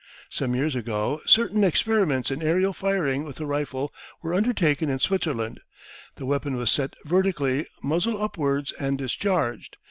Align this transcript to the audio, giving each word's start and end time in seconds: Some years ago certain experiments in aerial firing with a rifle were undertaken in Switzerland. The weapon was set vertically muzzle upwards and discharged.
Some 0.31 0.55
years 0.55 0.75
ago 0.75 1.21
certain 1.27 1.63
experiments 1.63 2.31
in 2.31 2.41
aerial 2.41 2.73
firing 2.73 3.23
with 3.23 3.39
a 3.39 3.45
rifle 3.45 3.93
were 4.23 4.33
undertaken 4.33 4.89
in 4.89 4.97
Switzerland. 4.97 5.59
The 6.15 6.25
weapon 6.25 6.55
was 6.55 6.71
set 6.71 6.95
vertically 7.05 7.67
muzzle 7.83 8.19
upwards 8.19 8.71
and 8.79 8.97
discharged. 8.97 9.77